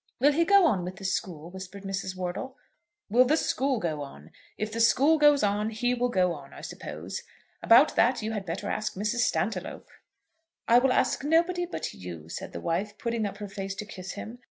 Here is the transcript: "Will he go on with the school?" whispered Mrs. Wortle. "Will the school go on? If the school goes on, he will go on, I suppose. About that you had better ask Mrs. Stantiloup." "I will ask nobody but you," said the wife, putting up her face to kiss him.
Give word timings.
"Will 0.19 0.31
he 0.31 0.45
go 0.45 0.65
on 0.65 0.83
with 0.83 0.95
the 0.95 1.05
school?" 1.05 1.51
whispered 1.51 1.83
Mrs. 1.83 2.15
Wortle. 2.15 2.57
"Will 3.07 3.23
the 3.23 3.37
school 3.37 3.77
go 3.79 4.01
on? 4.01 4.31
If 4.57 4.71
the 4.71 4.79
school 4.79 5.19
goes 5.19 5.43
on, 5.43 5.69
he 5.69 5.93
will 5.93 6.09
go 6.09 6.33
on, 6.33 6.55
I 6.55 6.61
suppose. 6.61 7.21
About 7.61 7.95
that 7.97 8.19
you 8.23 8.31
had 8.31 8.43
better 8.43 8.67
ask 8.67 8.95
Mrs. 8.95 9.19
Stantiloup." 9.29 9.85
"I 10.67 10.79
will 10.79 10.91
ask 10.91 11.23
nobody 11.23 11.67
but 11.67 11.93
you," 11.93 12.29
said 12.29 12.51
the 12.51 12.59
wife, 12.59 12.97
putting 12.97 13.27
up 13.27 13.37
her 13.37 13.47
face 13.47 13.75
to 13.75 13.85
kiss 13.85 14.13
him. 14.13 14.39